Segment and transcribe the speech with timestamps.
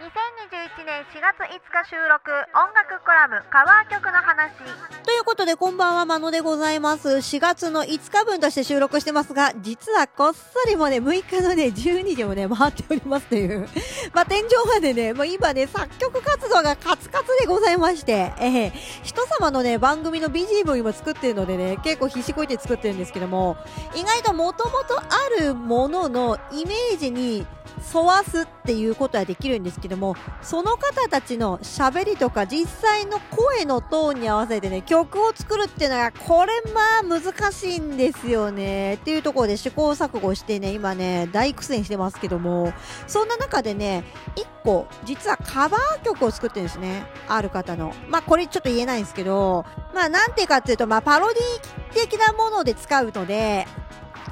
[0.00, 4.50] 2021年4月5日収録音楽コラムカバー曲の話
[5.04, 7.08] ということで、こんばんは、まのでございます。
[7.08, 13.68] 4月の5日分として収録してますが、実はこっそりもね、6日のね、12時をね、回っておりますという。
[14.14, 18.72] まあ、天井までね、もう今ね、作曲活動がカツカツでございまして、えー
[19.02, 23.58] 人様のね、番組の BGM を今作ってるのでね、結構必死こいて作ってるんですけども、
[23.94, 25.04] 意外ともともとあ
[25.40, 27.46] るもののイメージに
[27.92, 38.94] 沿わすっていうことはできるんですけども、その方たちの喋りとか実際の声のトーンに合わせてね、曲を作るっていうのが、これまあ難しいんですよね。
[38.94, 42.72] っていうところで試行錯誤してね、今ね、大苦戦してますけども、
[43.06, 44.04] そんな中でね、
[44.36, 47.06] 一個、実はカバー曲を作ってるんですね。
[47.28, 47.92] ある方の。
[48.08, 53.66] まあこれちょっと言えないんですけど、まあなんていうかっていうと、まあパロディ的なもので使うので、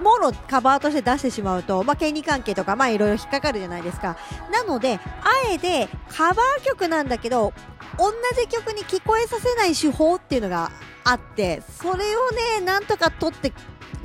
[0.00, 4.16] もろカバーとして出してしまうと、まあ、権利関係とか、まあ、いろいろ引っかかるじゃないですか。
[4.52, 7.52] なので、あえてカバー曲なんだけど、
[7.98, 10.70] 同じ曲に聞こえさせない手法っていうのが
[11.04, 13.52] あって、それをね、なんとか取って、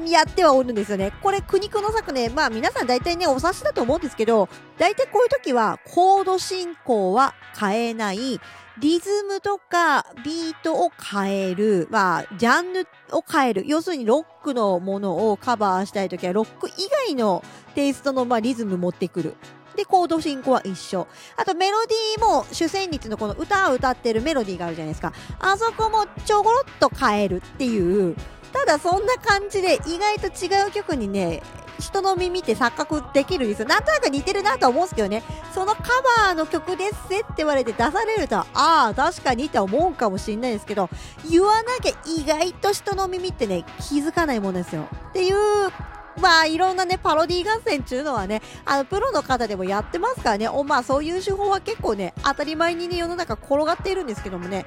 [0.05, 1.11] やってはおるんですよね。
[1.21, 8.39] これ、苦肉の策ね、まあ皆さん大体ね、お察しだと思うんですけど、大体こういう時は、コード進行は変えない、
[8.79, 13.63] リズムとかビートを変える、まあ、ジャンルを変える。
[13.67, 16.71] 要するにロックのものをカバーしたいときは、ロック以
[17.07, 17.43] 外の
[17.75, 19.35] テイストの、まあ、リズム持ってくる。
[19.75, 21.07] で、コード進行は一緒。
[21.37, 25.13] あと、メロディーも主旋律のこの歌を歌ってるメロディーがあるじゃないですか。
[25.39, 28.15] あそこもちょごろっと変えるっていう。
[28.53, 31.41] ただ、そんな感じで意外と違う曲にね、
[31.79, 33.67] 人の耳って錯覚できるんですよ。
[33.67, 35.23] なんとなく似てるなとは思うんですけどね。
[35.53, 35.81] そのカ
[36.25, 40.89] バーの曲ですって言われて出されると、ああ、確かにって思うかもしれないですけど、
[41.29, 44.87] 言わなきゃ意外と人の耳ってね、気づかないもんですよ。
[45.09, 45.35] っていう、
[46.19, 54.65] まあ、いろんなね、パロディ合戦っていうのはね、あの、プロの方でもやってますからね、おまあ、そういう手法は結構ね、当たり前にね、世の中転がっているんですけどもね、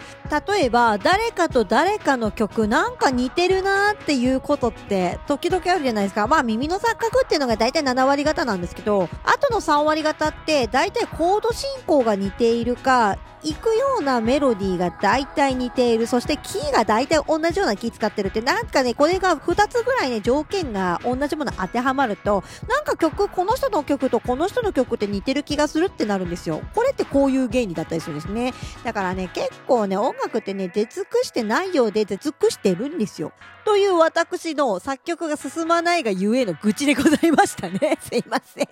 [0.48, 6.26] 例えば、誰かと誰かの曲、なんか似てるなーっていうことって、時々あるじゃないですか。
[6.26, 16.06] まあ、耳の錯覚っていうのが大体7割方なんですけど、あとの3割方って、大体コード進行が似ているか、行くようなメロディーが大体似ている。
[16.06, 26.62] そしてキーが大体同じようなキー使ってるって、なんかね、これが2つぐらいね、条件が同じもの当てはまると、なんか曲、この人の曲とこの人の曲って似てる気がするってなるんですよ。
[26.74, 28.54] これってこういう原理だったりするんですね。
[28.84, 33.32] だからね、結構ね、音楽ってね、出尽くしてないようで出尽くしてるんですよ。
[33.64, 37.98] という私の作曲が進まないがゆえの愚痴でございましたね。
[38.00, 38.68] すいません。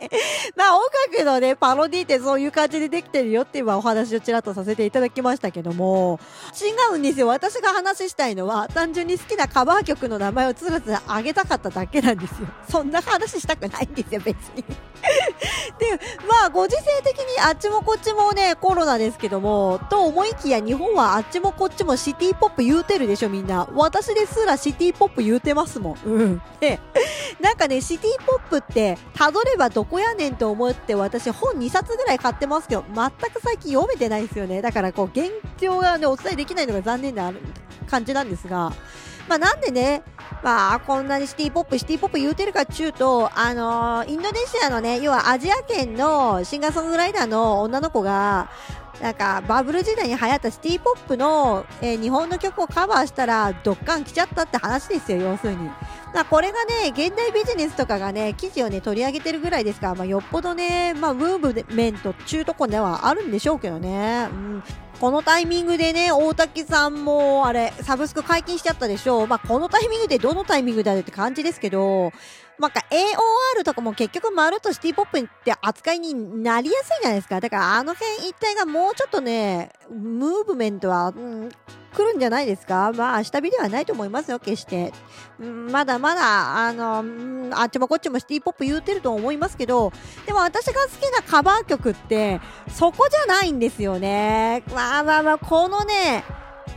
[0.54, 6.20] まあ音楽のね、パロディってそういう感じでできてるよって今お話をちらっとさせていただきましたけども、
[6.60, 7.26] 違うんですよ。
[7.26, 12.48] 私が話したいのは、単純に好きなカバー曲の名前をつらつら上げたかっただけなんですよ。
[12.68, 14.64] そんな話したくないんですよ、別に。
[15.78, 15.98] で、
[16.28, 23.68] まあ、ご時世的にあっちもこっちもね、コロナですけども、と思いきや日本はあっちもこっちもシティポップ言うてるでしょ、みんな。
[23.74, 26.08] 私ですらシティポップ言うてますもん。
[26.08, 26.42] うん。
[26.60, 26.80] で、
[27.40, 34.62] なんかね、シティポップって、たどればどこやねんと思って私本2冊ぐらい買ってますけど、全く最近読めてないですよね。
[34.62, 35.30] だからこう、現
[35.60, 37.40] 状がね、お伝えできないのが残念である
[37.90, 38.72] 感じなんですが、
[39.28, 40.02] まあなんでね、
[40.42, 48.50] まあこんなにシティポップ、シティポップ言うてるかっちゅうと、あのーインドネシアのね、要はアジア圏のシンガーソングライターの女の子が、
[49.00, 55.70] なんかバブル時代に流行ったシティポップの、えー日本の曲をカバーしたらドッカン来ちゃったって話ですよ、要するに。
[56.12, 64.28] だこれがね、現代ビジネスとかがね、記事をね、取り上げてるぐらいですから、まあ、よっぽどね、まあ、ムーブメントっちゅうとこではあるんでしょうけどね。
[64.30, 64.62] うん。
[65.00, 69.26] このタイミングでね、大滝さんも、あれ、サブスク解禁しちゃったでしょう。
[69.26, 72.12] まあ、このタイミングでどのタイミングだよって感じですけど、
[72.58, 77.40] なんか AOR とかも結局まるっとシティポップって扱いになりやすいじゃないですか。
[77.40, 81.48] だからあの辺一体がもうちょっとね、ムーブメントは、うん、
[81.94, 82.92] 来るんじゃないですか？
[82.92, 84.92] まあ、下火ではないと思いますよ、決して。
[85.38, 87.04] うんまだまだ、あの、
[87.52, 89.92] あっちもこっちもシティポップ言うてると思いますけど、
[90.26, 94.62] でも私が好きなカバー曲って、そこじゃないんですよね。
[94.74, 96.24] まあまあまあ、このね、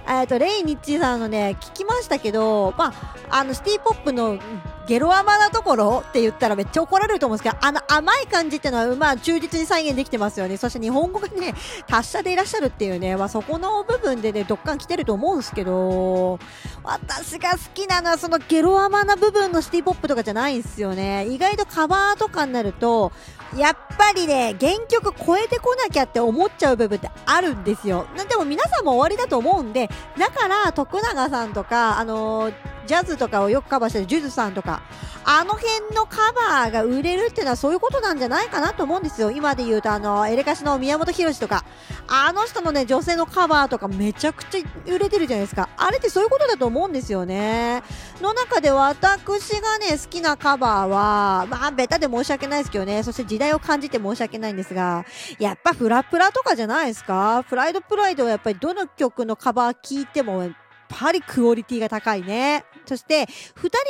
[0.07, 2.93] えっと、レイ・ニッチーさんのね、聞きましたけど、ま
[3.29, 4.37] あ、あの、シティポップの
[4.87, 10.57] ゲロ甘なところって言ったらめっちゃ怒られると思うんですけど、あの甘い感じっていうのは、まあ、忠実に再現できてますよね。
[10.57, 11.53] そして日本語がね、
[11.87, 16.39] 達者でいらっしゃるっていうね、まあ、そこの部分でね、どっかん来てると思うんですけど、
[16.83, 21.25] 私が好きなのはそのゲロ甘な部分のシティポップとかじゃないんですよね。
[21.27, 23.11] 意外とカバーとかになると、
[23.55, 28.05] やっぱりね、原曲超えてこなきゃって思っちゃう部分ってあるんですよ。
[28.29, 34.81] でも皆さんも終わりだと思うんで、だから徳永さんとか、あのージャズとかをよくカバーしてるジュズさんとか、
[35.25, 39.31] あの辺のカバーが売れるっていうのはそういうことなんじゃないかなと思うんですよ。
[39.31, 41.65] 今で言うとあの、エレカシの宮本浩次とか、
[42.07, 45.69] あの人のね、女性のカバーとかめちゃくちゃ売れてるじゃないですか。
[45.77, 47.81] あれってそういうことだと思うんですよね。
[48.21, 55.05] の中で私がね、好きなカバーは、まあ、ベタで申し訳ないですけどね、そして時代を感じて申し訳ないんですが、
[55.39, 57.43] やっぱフラプラとかじゃないですか？
[57.49, 60.49] プライドプライドはやっぱりどの曲のカバー聴いても、
[60.87, 62.65] ぱりクオリティが高いね。
[62.85, 63.27] そして、2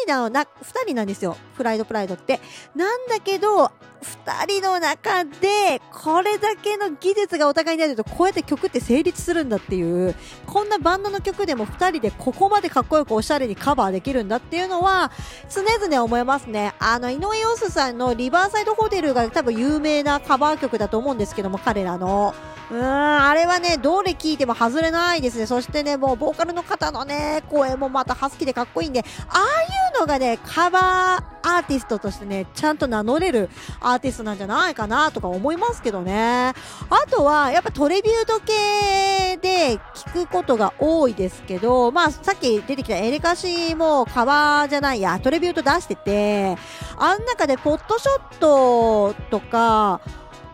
[0.05, 1.37] 人なのな、二人なんですよ。
[1.55, 2.39] フライドプライドって。
[2.75, 3.71] なんだけど、
[4.01, 10.15] 二人の中で、これだけの技術がお互いにあると、こうやって曲って成立するんだっていう、
[10.45, 15.11] こんなバンドの曲でも二人でここまでかっこよくおしゃれにカバーできるんだっていうのは、
[15.49, 16.73] 常々思いますね。
[16.79, 22.33] あの、井上陽水さんのリバーサイドホテルが多分有名なカバー曲だと思うんですけども、彼らの。
[22.71, 25.45] うーん、あれはね、どれ聴いても外れないですね。
[25.45, 33.49] そしてね、もうボーカルの方のね、声もまたハスキーでかっこいいんで、ああいうのがね、カバーアーティストとしてね、ちゃんと名乗れる
[33.79, 36.53] アーティストなんじゃないかなとか思いますけどね。
[36.89, 46.57] あとは、やっぱトレビュート系で聞くことが多いですけど、まあ、さっき出てきたエレカシもカバーじゃないや、トレビュート出してて、
[46.97, 50.01] あん中でポットショットとか、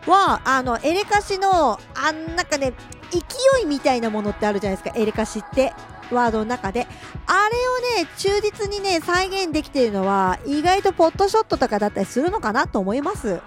[0.08, 2.74] は、あの、エレカシの、あん中で、
[3.12, 3.20] 勢
[3.62, 5.74] いみたいなものってあるじゃないですか、エレカシって。
[6.16, 6.88] ワードの中で。
[7.28, 7.50] あ
[7.94, 13.42] れをね、忠実にね、再現できているのは、意外とポットショットとかだったりするのかなと思います。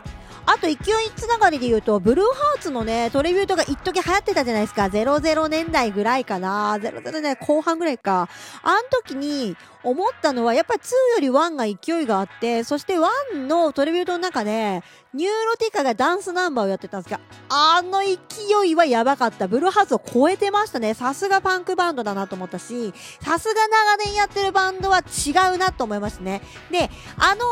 [0.46, 0.76] あと勢い
[1.16, 4.84] つながりで言うと、ブルーハーツのね、トリビュートが一時流行ってたじゃないですか。
[4.84, 6.76] 00年代ぐらいかな。
[6.76, 8.28] 00年代後半ぐらいか。
[8.62, 14.82] あの時に思ったのは、やっぱり2より1が勢いがあって、そして1のトリビュートの中で、
[15.14, 19.48] ニューロティカがダンスナンバーをやってたんですが、あの勢いはやばかった。
[19.48, 20.94] ブルーハーツを超えてましたね。
[20.94, 26.42] さすがパンクバンドだなと思ったし、さすが長年やってるバンドは違うなと思いましたね。
[26.70, 27.44] で、あの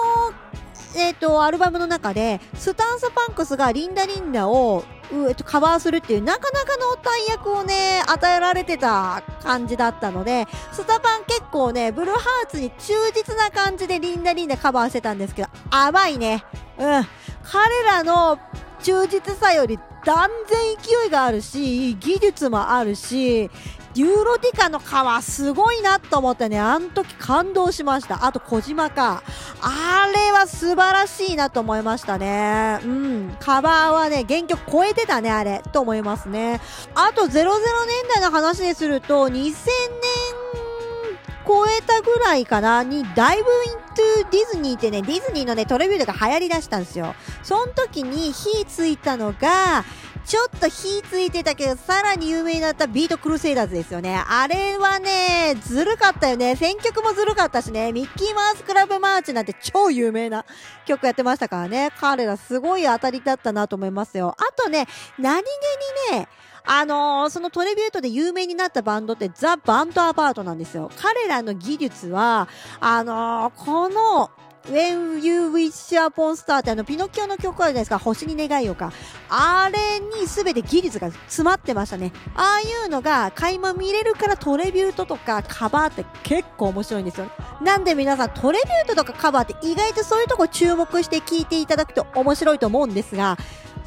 [0.48, 0.51] ー
[0.94, 16.44] えっ、ー、と、アルバムの中で、 STANCE PUNKS がリンダリンダを、うえっと、カバーするっていう、なかなかの大役をね、与えられてた感じだったので、スタパン結構ね、ブルーハーツに忠実な感じでリンダリンダカバーしてたんですけど、甘いね。
[16.78, 17.06] うん。
[17.42, 18.38] 彼らの
[18.82, 23.50] 忠実さより断然勢いがあるし、技術もあるし、
[23.94, 28.24] ユーロディカの皮すごいなと思ってね、あの時感動しました。
[28.24, 29.22] あと小島か。
[29.60, 32.80] あれは素晴らしいなと思いましたね。
[32.84, 33.36] うん。
[33.38, 35.62] カバーはね、原曲超えてたね、あれ。
[35.72, 36.60] と思いますね。
[36.94, 37.44] あと00年
[38.14, 39.52] 代の話ですると、2000年
[41.46, 47.14] 超えたぐらいかなに、ダイブイントゥディズニーってね、ディズニーのね、トレビュートが流行り出したんですよ。
[47.42, 49.84] その時に火ついたのが、
[50.24, 54.22] ちょっと火ついてたけど、さらに有名になった BEAT CRUSADERS ですよね。
[54.26, 56.56] あれはね、ずるかったよね。
[56.56, 57.92] 選曲もずるかったしね。
[57.92, 60.44] ミッキーマウスクラブマーチなんて超有名な
[60.86, 61.90] 曲やってましたからね。
[62.00, 64.36] 彼らすごい当たりだったなと思いますよ。
[64.38, 64.86] あとね、
[65.18, 65.46] 何気
[66.12, 66.28] にね、
[66.64, 70.90] あのー、そのトリビュートで有名になったバンドって the band apart なんですよ。
[70.96, 72.48] 彼らの技術は、
[72.80, 74.30] あのー、この
[74.70, 77.98] When You Wish Upon Star ってあのピノキオの曲あるじゃないですか。
[77.98, 78.92] 星に願いをか。
[79.28, 82.12] あれに全て技術が詰まってましたね。
[82.34, 87.26] ああいうのが垣間見れるからトレビュートとかカバーって結構面白いんですよ。
[87.60, 93.36] なんで皆さんトレビュートとかカバーって意外とそういうとこ注目して聴いていただくと面白いと思うんですが、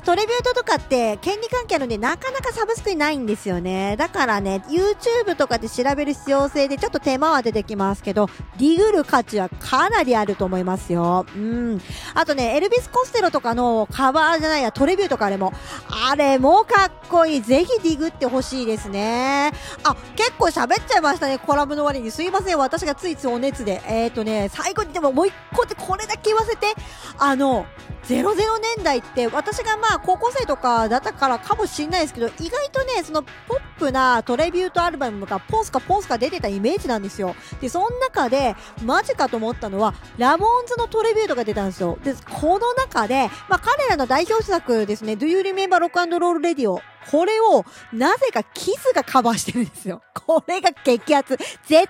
[0.06, 3.96] トレビュートとかって権利関係あるんでなかなかサブスクにないんですよね。
[3.98, 11.26] だからね、YouTube とかで調べる必要性でちょっと手間は出てきますけど、ディグる価値はかなりあると思いますよ。
[11.36, 11.82] うん。
[12.14, 15.54] あとね、エルビス・コステロとかのカバーじゃないや、トレビューとかあれも、
[15.90, 17.42] あれもかっこいい。
[17.42, 19.54] ぜひディグってほしいですね。
[19.84, 22.12] あ、結構喋っちゃいましたね、コラムの割に。
[22.12, 23.82] すいません、私がついついお熱で。
[23.88, 26.68] えっ、ー、とね、最後にでももう一個でこれだけ言わせて。
[27.18, 27.66] あの、
[28.08, 37.36] 00年代って私がまあ高校生とかだったからかもしれないですけど意外とねそのポップなトレビュートアルバムがポンスかポンスか出てたイメージなんですよ。
[37.62, 41.98] でその中でマジかと思ったのはラモンズのトレビュートが出たんですよ。
[42.04, 45.14] でこの中で、まあ、彼らの代表作ですね。
[45.14, 46.82] Do You Remember Rock and Roll Radio
[47.12, 50.02] これを、なぜかキスがカバーしてるんですよ。
[50.26, 51.38] これが激アツ。
[51.38, 51.86] 絶対聞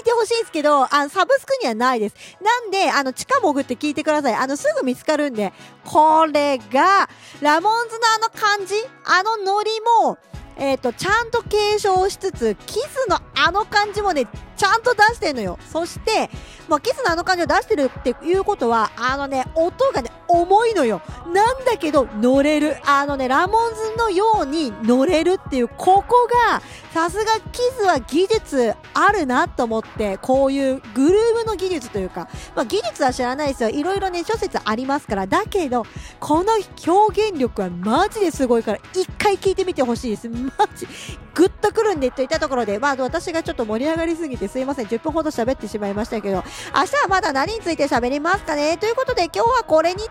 [0.00, 2.14] いてほしいんですけど、あの、サブスクにはないです。
[2.40, 4.34] なんで、あの、地下潜って聞いてください。
[4.34, 5.52] あの、すぐ見つかるんで。
[5.84, 7.08] これが、
[7.40, 8.74] ラモンズのあの感じ？
[9.04, 9.70] あのノリ
[10.04, 10.18] も、
[10.56, 15.58] えっ、ー、と、ちゃんと継承しつつ、キスのあの感じもね、ちゃんと出してんのよ。
[15.70, 16.30] そして、
[16.68, 21.02] まあ、キスのあの感じを出してるっていうことは、あのね、音がね、重いのよ。
[21.32, 22.76] なんだけど、乗れる。
[22.86, 33.70] あのね、ラモンズのように乗れるっていう、ここが、さすがキスは技術あるなと思って、こういうグルーヴの技術というか、まあ、技術は知らないですよ。
[33.70, 35.26] いろいろね、諸説ありますから。
[35.26, 35.84] だけど、
[36.20, 36.52] この
[36.86, 40.28] 表現力はマジですごいから、一回聞いてみてほしいです。
[40.28, 40.36] マ
[40.74, 40.86] ジ。
[41.34, 44.86] ぐっとくるんでといったところで、まあ、私がちょっと盛り上がりすぎてすいません。
[44.86, 46.42] 10分ほど喋ってしまいましたけど、明
[46.84, 48.76] 日はまだ何について喋りますかね？
[48.78, 50.10] ということで、今日はこれにて、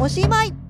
[0.00, 0.61] おしまい